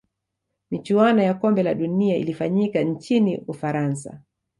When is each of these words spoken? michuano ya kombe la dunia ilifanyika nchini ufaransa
michuano 0.71 1.21
ya 1.23 1.33
kombe 1.33 1.63
la 1.63 1.73
dunia 1.73 2.15
ilifanyika 2.17 2.81
nchini 2.81 3.37
ufaransa 3.47 4.21